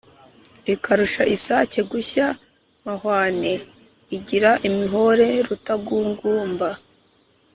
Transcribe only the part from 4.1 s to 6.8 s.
Igira imihore rutagugumba,